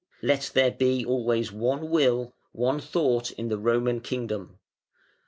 Let 0.23 0.49
there 0.55 0.71
be 0.71 1.05
always 1.05 1.51
one 1.51 1.91
will, 1.91 2.33
one 2.53 2.79
thought 2.79 3.29
in 3.33 3.49
the 3.49 3.59
Roman 3.59 3.99
kingdom.... 4.01 4.57